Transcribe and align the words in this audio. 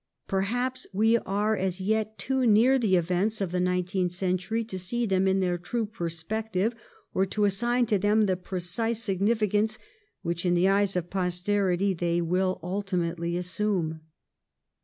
Perhaps 0.27 0.87
we 0.93 1.19
are 1.19 1.55
as 1.55 1.79
yet 1.79 2.17
too 2.17 2.47
near 2.47 2.79
the 2.79 2.95
events 2.95 3.39
of 3.39 3.51
the 3.51 3.59
nineteenth 3.59 4.11
century 4.13 4.63
to 4.63 4.79
see 4.79 5.05
them 5.05 5.27
in 5.27 5.41
their 5.41 5.59
tiTie 5.59 5.91
perspective, 5.91 6.73
or 7.13 7.23
to 7.23 7.45
assign 7.45 7.85
to 7.85 7.99
them 7.99 8.25
the 8.25 8.35
precise 8.35 9.03
significance 9.03 9.77
which, 10.23 10.43
in 10.43 10.55
the 10.55 10.67
eyes 10.67 10.95
of 10.95 11.11
posterity, 11.11 11.93
they 11.93 12.19
will 12.19 12.59
ultimately 12.63 13.37
assume. 13.37 14.01